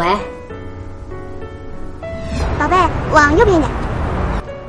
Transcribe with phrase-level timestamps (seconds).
[0.00, 0.06] 喂，
[2.58, 2.74] 宝贝，
[3.12, 3.70] 往右边一点。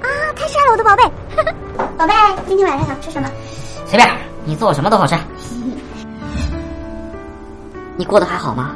[0.01, 0.05] 啊，
[0.35, 1.03] 太帅了，我的宝贝！
[1.97, 2.13] 宝贝，
[2.49, 3.29] 今天晚上想吃什么？
[3.87, 4.05] 随便，
[4.43, 5.15] 你做什么都好吃。
[7.95, 8.75] 你过得还好吗？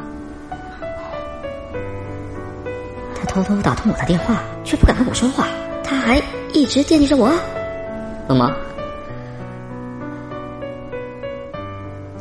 [3.19, 5.47] 他偷偷打通我的电话，却不敢跟我说话，
[5.83, 7.29] 他还一直惦记着我。
[8.29, 8.49] 怎么，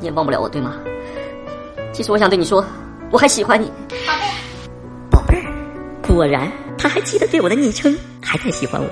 [0.01, 0.75] 你也忘不了我，对吗？
[1.92, 2.64] 其实我想对你说，
[3.15, 4.25] 我还喜欢你，宝贝，
[5.09, 5.47] 宝贝儿。
[6.03, 8.89] 果然，他还记得对我的昵称，还在喜欢我。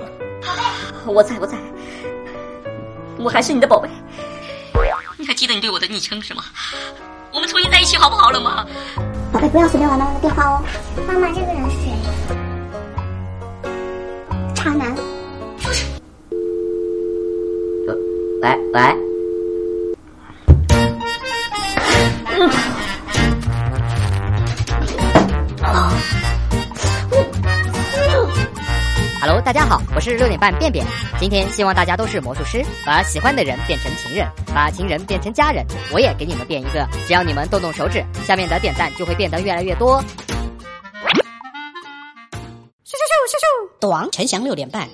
[0.47, 1.59] 宝贝，我在，我在，
[3.19, 3.89] 我还是你的宝贝。
[5.19, 6.45] 你还记得你对我的昵称是吗？
[7.33, 8.65] 我们重新在一起好不好，冷吗？
[9.33, 10.63] 宝贝，不要随便玩妈妈的电话哦。
[11.05, 11.91] 妈妈，这个人是谁？
[14.55, 14.95] 渣男。
[17.89, 17.95] 呃
[18.41, 19.12] 喂喂
[29.23, 30.85] ，Hello，大家好，我是六点半便便。
[31.21, 35.65] 今天希望大家都是魔术师，把喜欢的人变成情人，把情人变成家人。
[35.93, 40.03] 我也给你们变一个，只要你们动动手指，下面的点赞就会变得越来越多。
[40.03, 40.05] 咻
[42.85, 44.89] 咻咻咻咻，赌王陈翔六点半